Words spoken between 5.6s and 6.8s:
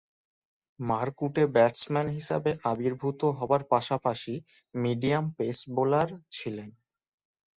Bowler ছিলেন।